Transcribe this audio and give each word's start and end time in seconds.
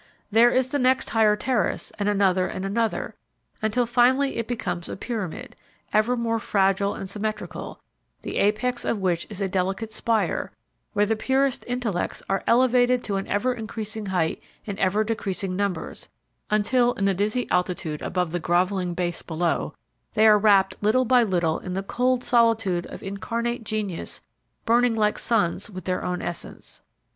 There 0.31 0.49
is 0.49 0.69
the 0.71 0.79
next 0.79 1.11
higher 1.11 1.35
terrace 1.35 1.91
and 1.99 2.09
another 2.09 2.47
and 2.47 2.65
another, 2.65 3.13
until 3.61 3.85
finally 3.85 4.37
it 4.37 4.47
becomes 4.47 4.89
a 4.89 4.97
pyramid, 4.97 5.55
ever 5.93 6.17
more 6.17 6.39
fragile 6.39 6.95
and 6.95 7.07
symmetrical, 7.07 7.79
the 8.23 8.37
apex 8.37 8.83
of 8.83 8.97
which 8.97 9.27
is 9.29 9.41
a 9.41 9.47
delicate 9.47 9.91
spire, 9.91 10.51
where 10.93 11.05
the 11.05 11.15
purest 11.15 11.63
intellects 11.67 12.23
are 12.27 12.43
elevated 12.47 13.03
to 13.03 13.17
an 13.17 13.27
ever 13.27 13.53
increasing 13.53 14.07
height 14.07 14.41
in 14.65 14.79
ever 14.79 15.03
decreasing 15.03 15.55
numbers, 15.55 16.09
until 16.49 16.93
in 16.93 17.05
the 17.05 17.13
dizzy 17.13 17.47
altitude 17.51 18.01
above 18.01 18.31
the 18.31 18.39
groveling 18.39 18.95
base 18.95 19.21
below 19.21 19.75
they 20.15 20.25
are 20.25 20.39
wrapped 20.39 20.81
little 20.81 21.05
by 21.05 21.21
little 21.21 21.59
in 21.59 21.73
the 21.75 21.83
cold 21.83 22.23
solitude 22.23 22.87
of 22.87 23.03
incarnate 23.03 23.63
genius 23.63 24.19
burning 24.65 24.95
like 24.95 25.19
suns 25.19 25.69
with 25.69 25.85
their 25.85 26.03
own 26.03 26.23
essence. 26.23 26.81